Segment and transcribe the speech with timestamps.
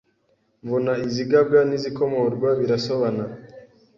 [0.65, 3.23] Mbona izigabwa n’izikomorwa birasobana